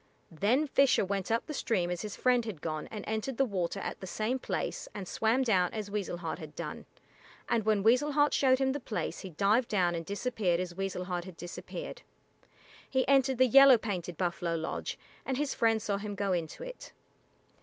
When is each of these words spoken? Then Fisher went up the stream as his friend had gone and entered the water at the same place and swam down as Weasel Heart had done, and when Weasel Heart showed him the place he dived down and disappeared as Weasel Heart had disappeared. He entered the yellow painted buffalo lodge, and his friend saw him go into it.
Then 0.31 0.65
Fisher 0.65 1.05
went 1.05 1.29
up 1.29 1.45
the 1.45 1.53
stream 1.53 1.91
as 1.91 2.01
his 2.01 2.15
friend 2.15 2.43
had 2.43 2.59
gone 2.59 2.87
and 2.89 3.03
entered 3.07 3.37
the 3.37 3.45
water 3.45 3.79
at 3.81 3.99
the 3.99 4.07
same 4.07 4.39
place 4.39 4.87
and 4.95 5.07
swam 5.07 5.43
down 5.43 5.71
as 5.75 5.91
Weasel 5.91 6.17
Heart 6.17 6.39
had 6.39 6.55
done, 6.55 6.87
and 7.47 7.65
when 7.65 7.83
Weasel 7.83 8.13
Heart 8.13 8.33
showed 8.33 8.57
him 8.57 8.71
the 8.71 8.79
place 8.79 9.19
he 9.19 9.29
dived 9.29 9.67
down 9.69 9.93
and 9.93 10.03
disappeared 10.03 10.59
as 10.59 10.73
Weasel 10.73 11.05
Heart 11.05 11.25
had 11.25 11.37
disappeared. 11.37 12.01
He 12.89 13.07
entered 13.07 13.37
the 13.37 13.45
yellow 13.45 13.77
painted 13.77 14.17
buffalo 14.17 14.55
lodge, 14.55 14.97
and 15.23 15.37
his 15.37 15.53
friend 15.53 15.79
saw 15.79 15.97
him 15.97 16.15
go 16.15 16.33
into 16.33 16.63
it. 16.63 16.93